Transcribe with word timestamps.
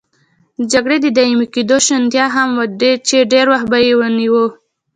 د 0.59 0.61
جګړې 0.73 0.97
د 1.01 1.07
دایمي 1.17 1.47
کېدو 1.55 1.77
شونتیا 1.87 2.25
هم 2.35 2.49
وه 2.57 2.65
چې 3.07 3.29
ډېر 3.31 3.45
وخت 3.51 3.67
به 3.71 3.77
یې 3.85 3.93
نیوه. 4.17 4.45